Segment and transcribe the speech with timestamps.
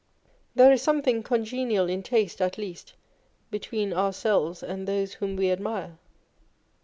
[0.55, 2.93] There is something congenial in taste, at least,
[3.51, 5.99] between ourselves and those whom we admire.